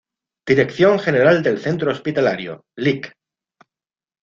Dirección 0.47 0.97
General 0.97 1.43
del 1.43 1.59
Centro 1.59 1.91
Hospitalario: 1.91 2.65
Lic. 2.75 3.13